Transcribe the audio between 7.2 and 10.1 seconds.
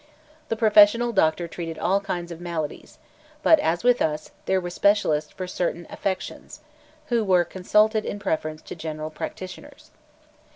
were consulted in preference to general practitioners.